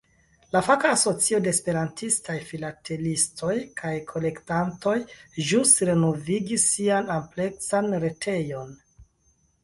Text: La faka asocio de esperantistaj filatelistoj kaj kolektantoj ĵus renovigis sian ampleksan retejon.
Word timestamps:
La 0.53 0.59
faka 0.67 0.91
asocio 0.91 1.39
de 1.47 1.51
esperantistaj 1.55 2.37
filatelistoj 2.51 3.57
kaj 3.81 3.91
kolektantoj 4.11 4.93
ĵus 5.49 5.75
renovigis 5.89 6.65
sian 6.71 7.11
ampleksan 7.17 7.91
retejon. 8.05 8.73